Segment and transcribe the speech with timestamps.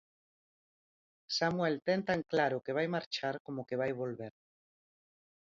[1.35, 4.33] Samuel ten tan claro que vai marchar como que vai volver.